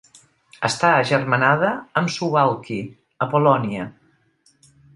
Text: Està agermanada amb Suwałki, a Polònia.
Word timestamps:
Està 0.69 0.93
agermanada 1.01 1.69
amb 2.01 2.11
Suwałki, 2.15 2.81
a 3.27 3.29
Polònia. 3.35 3.87